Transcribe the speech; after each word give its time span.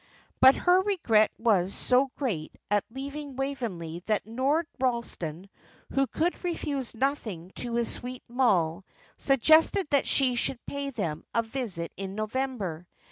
But 0.39 0.55
her 0.55 0.81
regret 0.81 1.29
was 1.37 1.75
so 1.75 2.09
great 2.15 2.55
at 2.71 2.83
leaving 2.89 3.35
Waveney 3.35 4.01
that 4.07 4.25
Lord 4.25 4.65
Ralston, 4.79 5.47
who 5.93 6.07
could 6.07 6.43
refuse 6.43 6.95
nothing 6.95 7.51
to 7.57 7.75
his 7.75 7.93
sweet 7.93 8.23
Moll, 8.27 8.83
suggested 9.19 9.85
that 9.91 10.07
she 10.07 10.33
should 10.33 10.65
pay 10.65 10.89
them 10.89 11.23
a 11.35 11.43
visit 11.43 11.91
in 11.97 12.15
November. 12.15 12.87